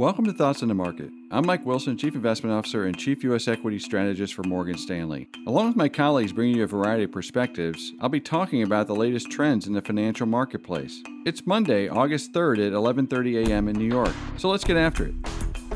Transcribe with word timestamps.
Welcome 0.00 0.24
to 0.24 0.32
Thoughts 0.32 0.62
on 0.62 0.68
the 0.68 0.74
Market. 0.74 1.10
I'm 1.30 1.44
Mike 1.44 1.66
Wilson, 1.66 1.98
Chief 1.98 2.14
Investment 2.14 2.54
Officer 2.54 2.86
and 2.86 2.96
Chief 2.96 3.22
U.S. 3.24 3.46
Equity 3.46 3.78
Strategist 3.78 4.32
for 4.32 4.42
Morgan 4.44 4.78
Stanley. 4.78 5.28
Along 5.46 5.66
with 5.66 5.76
my 5.76 5.90
colleagues 5.90 6.32
bringing 6.32 6.56
you 6.56 6.62
a 6.62 6.66
variety 6.66 7.04
of 7.04 7.12
perspectives, 7.12 7.92
I'll 8.00 8.08
be 8.08 8.18
talking 8.18 8.62
about 8.62 8.86
the 8.86 8.94
latest 8.94 9.30
trends 9.30 9.66
in 9.66 9.74
the 9.74 9.82
financial 9.82 10.26
marketplace. 10.26 11.02
It's 11.26 11.46
Monday, 11.46 11.86
August 11.86 12.32
3rd 12.32 12.68
at 12.68 12.72
11:30 12.72 13.46
a.m. 13.46 13.68
in 13.68 13.76
New 13.76 13.84
York. 13.84 14.14
So 14.38 14.48
let's 14.48 14.64
get 14.64 14.78
after 14.78 15.04
it. 15.04 15.14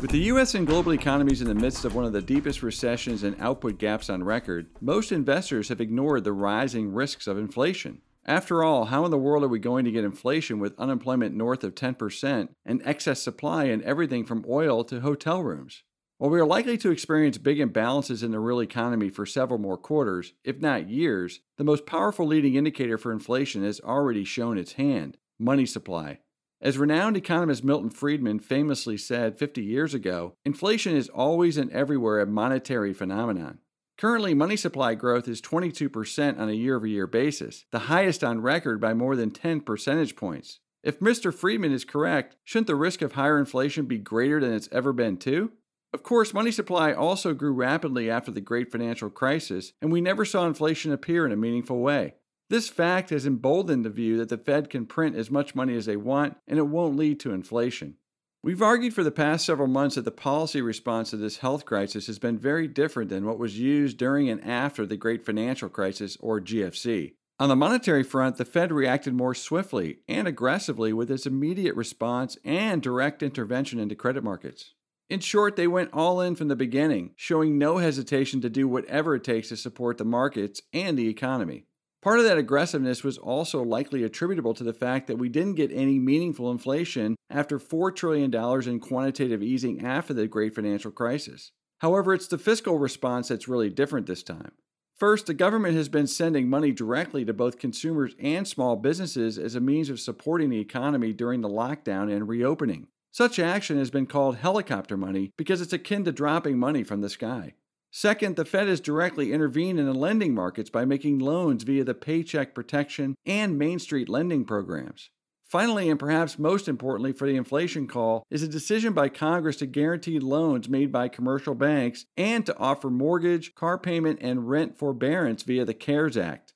With 0.00 0.10
the 0.10 0.24
U.S. 0.32 0.54
and 0.54 0.66
global 0.66 0.94
economies 0.94 1.42
in 1.42 1.46
the 1.46 1.54
midst 1.54 1.84
of 1.84 1.94
one 1.94 2.06
of 2.06 2.14
the 2.14 2.22
deepest 2.22 2.62
recessions 2.62 3.24
and 3.24 3.36
output 3.40 3.76
gaps 3.76 4.08
on 4.08 4.24
record, 4.24 4.68
most 4.80 5.12
investors 5.12 5.68
have 5.68 5.82
ignored 5.82 6.24
the 6.24 6.32
rising 6.32 6.94
risks 6.94 7.26
of 7.26 7.36
inflation. 7.36 8.00
After 8.26 8.64
all, 8.64 8.86
how 8.86 9.04
in 9.04 9.10
the 9.10 9.18
world 9.18 9.44
are 9.44 9.48
we 9.48 9.58
going 9.58 9.84
to 9.84 9.90
get 9.90 10.04
inflation 10.04 10.58
with 10.58 10.78
unemployment 10.78 11.34
north 11.34 11.62
of 11.62 11.74
10% 11.74 12.48
and 12.64 12.82
excess 12.84 13.22
supply 13.22 13.64
in 13.64 13.84
everything 13.84 14.24
from 14.24 14.46
oil 14.48 14.82
to 14.84 15.00
hotel 15.00 15.42
rooms? 15.42 15.82
While 16.16 16.30
we 16.30 16.40
are 16.40 16.46
likely 16.46 16.78
to 16.78 16.90
experience 16.90 17.36
big 17.36 17.58
imbalances 17.58 18.22
in 18.22 18.30
the 18.30 18.40
real 18.40 18.62
economy 18.62 19.10
for 19.10 19.26
several 19.26 19.58
more 19.58 19.76
quarters, 19.76 20.32
if 20.42 20.58
not 20.58 20.88
years, 20.88 21.40
the 21.58 21.64
most 21.64 21.84
powerful 21.84 22.26
leading 22.26 22.54
indicator 22.54 22.96
for 22.96 23.12
inflation 23.12 23.62
has 23.62 23.80
already 23.80 24.24
shown 24.24 24.56
its 24.56 24.74
hand 24.74 25.18
money 25.38 25.66
supply. 25.66 26.20
As 26.62 26.78
renowned 26.78 27.18
economist 27.18 27.62
Milton 27.62 27.90
Friedman 27.90 28.38
famously 28.38 28.96
said 28.96 29.38
50 29.38 29.62
years 29.62 29.92
ago, 29.92 30.36
inflation 30.46 30.96
is 30.96 31.10
always 31.10 31.58
and 31.58 31.70
everywhere 31.72 32.20
a 32.20 32.26
monetary 32.26 32.94
phenomenon. 32.94 33.58
Currently, 33.96 34.34
money 34.34 34.56
supply 34.56 34.94
growth 34.94 35.28
is 35.28 35.40
22% 35.40 36.38
on 36.38 36.48
a 36.48 36.52
year 36.52 36.76
over 36.76 36.86
year 36.86 37.06
basis, 37.06 37.64
the 37.70 37.80
highest 37.80 38.24
on 38.24 38.42
record 38.42 38.80
by 38.80 38.92
more 38.92 39.14
than 39.14 39.30
10 39.30 39.60
percentage 39.60 40.16
points. 40.16 40.60
If 40.82 41.00
Mr. 41.00 41.32
Friedman 41.32 41.72
is 41.72 41.84
correct, 41.84 42.36
shouldn't 42.44 42.66
the 42.66 42.74
risk 42.74 43.02
of 43.02 43.12
higher 43.12 43.38
inflation 43.38 43.86
be 43.86 43.98
greater 43.98 44.40
than 44.40 44.52
it's 44.52 44.68
ever 44.72 44.92
been, 44.92 45.16
too? 45.16 45.52
Of 45.94 46.02
course, 46.02 46.34
money 46.34 46.50
supply 46.50 46.92
also 46.92 47.34
grew 47.34 47.52
rapidly 47.52 48.10
after 48.10 48.32
the 48.32 48.40
great 48.40 48.72
financial 48.72 49.08
crisis, 49.10 49.72
and 49.80 49.92
we 49.92 50.00
never 50.00 50.24
saw 50.24 50.44
inflation 50.44 50.92
appear 50.92 51.24
in 51.24 51.30
a 51.30 51.36
meaningful 51.36 51.78
way. 51.78 52.14
This 52.50 52.68
fact 52.68 53.10
has 53.10 53.26
emboldened 53.26 53.84
the 53.84 53.90
view 53.90 54.18
that 54.18 54.28
the 54.28 54.36
Fed 54.36 54.68
can 54.68 54.86
print 54.86 55.16
as 55.16 55.30
much 55.30 55.54
money 55.54 55.76
as 55.76 55.86
they 55.86 55.96
want 55.96 56.36
and 56.46 56.58
it 56.58 56.66
won't 56.66 56.96
lead 56.96 57.20
to 57.20 57.32
inflation. 57.32 57.96
We've 58.44 58.60
argued 58.60 58.92
for 58.92 59.02
the 59.02 59.10
past 59.10 59.46
several 59.46 59.68
months 59.68 59.94
that 59.94 60.04
the 60.04 60.10
policy 60.10 60.60
response 60.60 61.08
to 61.08 61.16
this 61.16 61.38
health 61.38 61.64
crisis 61.64 62.08
has 62.08 62.18
been 62.18 62.36
very 62.36 62.68
different 62.68 63.08
than 63.08 63.24
what 63.24 63.38
was 63.38 63.58
used 63.58 63.96
during 63.96 64.28
and 64.28 64.44
after 64.44 64.84
the 64.84 64.98
Great 64.98 65.24
Financial 65.24 65.70
Crisis, 65.70 66.18
or 66.20 66.42
GFC. 66.42 67.14
On 67.38 67.48
the 67.48 67.56
monetary 67.56 68.02
front, 68.02 68.36
the 68.36 68.44
Fed 68.44 68.70
reacted 68.70 69.14
more 69.14 69.34
swiftly 69.34 70.00
and 70.06 70.28
aggressively 70.28 70.92
with 70.92 71.10
its 71.10 71.24
immediate 71.24 71.74
response 71.74 72.36
and 72.44 72.82
direct 72.82 73.22
intervention 73.22 73.78
into 73.80 73.94
credit 73.94 74.22
markets. 74.22 74.74
In 75.08 75.20
short, 75.20 75.56
they 75.56 75.66
went 75.66 75.94
all 75.94 76.20
in 76.20 76.36
from 76.36 76.48
the 76.48 76.54
beginning, 76.54 77.12
showing 77.16 77.56
no 77.56 77.78
hesitation 77.78 78.42
to 78.42 78.50
do 78.50 78.68
whatever 78.68 79.14
it 79.14 79.24
takes 79.24 79.48
to 79.48 79.56
support 79.56 79.96
the 79.96 80.04
markets 80.04 80.60
and 80.70 80.98
the 80.98 81.08
economy. 81.08 81.64
Part 82.04 82.18
of 82.18 82.26
that 82.26 82.36
aggressiveness 82.36 83.02
was 83.02 83.16
also 83.16 83.62
likely 83.62 84.02
attributable 84.02 84.52
to 84.54 84.62
the 84.62 84.74
fact 84.74 85.06
that 85.06 85.16
we 85.16 85.30
didn't 85.30 85.54
get 85.54 85.72
any 85.72 85.98
meaningful 85.98 86.50
inflation 86.50 87.16
after 87.30 87.58
$4 87.58 87.96
trillion 87.96 88.30
in 88.68 88.78
quantitative 88.78 89.42
easing 89.42 89.82
after 89.82 90.12
the 90.12 90.28
great 90.28 90.54
financial 90.54 90.90
crisis. 90.90 91.50
However, 91.78 92.12
it's 92.12 92.26
the 92.26 92.36
fiscal 92.36 92.78
response 92.78 93.28
that's 93.28 93.48
really 93.48 93.70
different 93.70 94.06
this 94.06 94.22
time. 94.22 94.52
First, 94.94 95.24
the 95.24 95.32
government 95.32 95.76
has 95.76 95.88
been 95.88 96.06
sending 96.06 96.46
money 96.46 96.72
directly 96.72 97.24
to 97.24 97.32
both 97.32 97.58
consumers 97.58 98.14
and 98.20 98.46
small 98.46 98.76
businesses 98.76 99.38
as 99.38 99.54
a 99.54 99.60
means 99.60 99.88
of 99.88 99.98
supporting 99.98 100.50
the 100.50 100.60
economy 100.60 101.14
during 101.14 101.40
the 101.40 101.48
lockdown 101.48 102.14
and 102.14 102.28
reopening. 102.28 102.88
Such 103.12 103.38
action 103.38 103.78
has 103.78 103.90
been 103.90 104.04
called 104.04 104.36
helicopter 104.36 104.98
money 104.98 105.30
because 105.38 105.62
it's 105.62 105.72
akin 105.72 106.04
to 106.04 106.12
dropping 106.12 106.58
money 106.58 106.84
from 106.84 107.00
the 107.00 107.08
sky. 107.08 107.54
Second, 107.96 108.34
the 108.34 108.44
Fed 108.44 108.66
has 108.66 108.80
directly 108.80 109.32
intervened 109.32 109.78
in 109.78 109.86
the 109.86 109.94
lending 109.94 110.34
markets 110.34 110.68
by 110.68 110.84
making 110.84 111.20
loans 111.20 111.62
via 111.62 111.84
the 111.84 111.94
Paycheck 111.94 112.52
Protection 112.52 113.14
and 113.24 113.56
Main 113.56 113.78
Street 113.78 114.08
lending 114.08 114.44
programs. 114.44 115.10
Finally, 115.44 115.88
and 115.88 116.00
perhaps 116.00 116.36
most 116.36 116.66
importantly 116.66 117.12
for 117.12 117.28
the 117.28 117.36
inflation 117.36 117.86
call, 117.86 118.24
is 118.32 118.42
a 118.42 118.48
decision 118.48 118.94
by 118.94 119.08
Congress 119.08 119.58
to 119.58 119.66
guarantee 119.66 120.18
loans 120.18 120.68
made 120.68 120.90
by 120.90 121.06
commercial 121.06 121.54
banks 121.54 122.04
and 122.16 122.44
to 122.44 122.58
offer 122.58 122.90
mortgage, 122.90 123.54
car 123.54 123.78
payment, 123.78 124.18
and 124.20 124.50
rent 124.50 124.76
forbearance 124.76 125.44
via 125.44 125.64
the 125.64 125.72
CARES 125.72 126.16
Act. 126.16 126.52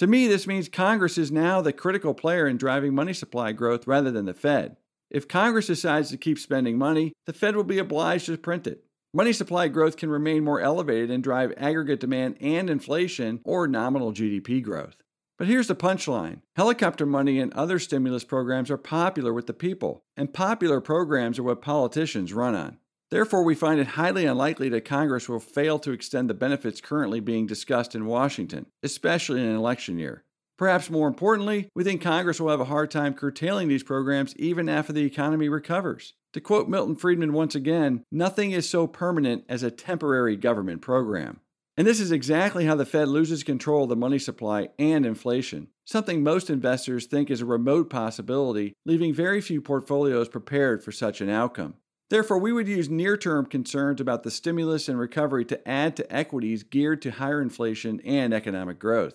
To 0.00 0.08
me, 0.08 0.26
this 0.26 0.48
means 0.48 0.68
Congress 0.68 1.16
is 1.16 1.30
now 1.30 1.60
the 1.60 1.72
critical 1.72 2.14
player 2.14 2.48
in 2.48 2.56
driving 2.56 2.96
money 2.96 3.12
supply 3.12 3.52
growth 3.52 3.86
rather 3.86 4.10
than 4.10 4.24
the 4.24 4.34
Fed. 4.34 4.76
If 5.08 5.28
Congress 5.28 5.68
decides 5.68 6.10
to 6.10 6.16
keep 6.16 6.40
spending 6.40 6.76
money, 6.76 7.12
the 7.26 7.32
Fed 7.32 7.54
will 7.54 7.62
be 7.62 7.78
obliged 7.78 8.26
to 8.26 8.36
print 8.36 8.66
it. 8.66 8.82
Money 9.12 9.32
supply 9.32 9.66
growth 9.66 9.96
can 9.96 10.08
remain 10.08 10.44
more 10.44 10.60
elevated 10.60 11.10
and 11.10 11.20
drive 11.20 11.52
aggregate 11.56 11.98
demand 11.98 12.36
and 12.40 12.70
inflation 12.70 13.40
or 13.42 13.66
nominal 13.66 14.12
GDP 14.12 14.62
growth. 14.62 15.02
But 15.36 15.48
here's 15.48 15.66
the 15.66 15.74
punchline 15.74 16.42
helicopter 16.54 17.04
money 17.04 17.40
and 17.40 17.52
other 17.54 17.80
stimulus 17.80 18.22
programs 18.22 18.70
are 18.70 18.76
popular 18.76 19.34
with 19.34 19.48
the 19.48 19.52
people, 19.52 20.04
and 20.16 20.32
popular 20.32 20.80
programs 20.80 21.40
are 21.40 21.42
what 21.42 21.60
politicians 21.60 22.32
run 22.32 22.54
on. 22.54 22.78
Therefore, 23.10 23.42
we 23.42 23.56
find 23.56 23.80
it 23.80 23.88
highly 23.88 24.26
unlikely 24.26 24.68
that 24.68 24.84
Congress 24.84 25.28
will 25.28 25.40
fail 25.40 25.80
to 25.80 25.90
extend 25.90 26.30
the 26.30 26.34
benefits 26.34 26.80
currently 26.80 27.18
being 27.18 27.46
discussed 27.46 27.96
in 27.96 28.06
Washington, 28.06 28.66
especially 28.84 29.40
in 29.40 29.48
an 29.48 29.56
election 29.56 29.98
year. 29.98 30.22
Perhaps 30.60 30.90
more 30.90 31.08
importantly, 31.08 31.70
we 31.74 31.84
think 31.84 32.02
Congress 32.02 32.38
will 32.38 32.50
have 32.50 32.60
a 32.60 32.66
hard 32.66 32.90
time 32.90 33.14
curtailing 33.14 33.68
these 33.68 33.82
programs 33.82 34.36
even 34.36 34.68
after 34.68 34.92
the 34.92 35.06
economy 35.06 35.48
recovers. 35.48 36.12
To 36.34 36.40
quote 36.42 36.68
Milton 36.68 36.96
Friedman 36.96 37.32
once 37.32 37.54
again, 37.54 38.04
nothing 38.12 38.50
is 38.50 38.68
so 38.68 38.86
permanent 38.86 39.44
as 39.48 39.62
a 39.62 39.70
temporary 39.70 40.36
government 40.36 40.82
program. 40.82 41.40
And 41.78 41.86
this 41.86 41.98
is 41.98 42.12
exactly 42.12 42.66
how 42.66 42.74
the 42.74 42.84
Fed 42.84 43.08
loses 43.08 43.42
control 43.42 43.84
of 43.84 43.88
the 43.88 43.96
money 43.96 44.18
supply 44.18 44.68
and 44.78 45.06
inflation, 45.06 45.68
something 45.86 46.22
most 46.22 46.50
investors 46.50 47.06
think 47.06 47.30
is 47.30 47.40
a 47.40 47.46
remote 47.46 47.88
possibility, 47.88 48.74
leaving 48.84 49.14
very 49.14 49.40
few 49.40 49.62
portfolios 49.62 50.28
prepared 50.28 50.84
for 50.84 50.92
such 50.92 51.22
an 51.22 51.30
outcome. 51.30 51.76
Therefore, 52.10 52.36
we 52.36 52.52
would 52.52 52.68
use 52.68 52.90
near 52.90 53.16
term 53.16 53.46
concerns 53.46 53.98
about 53.98 54.24
the 54.24 54.30
stimulus 54.30 54.90
and 54.90 54.98
recovery 54.98 55.46
to 55.46 55.66
add 55.66 55.96
to 55.96 56.14
equities 56.14 56.64
geared 56.64 57.00
to 57.00 57.12
higher 57.12 57.40
inflation 57.40 57.98
and 58.04 58.34
economic 58.34 58.78
growth. 58.78 59.14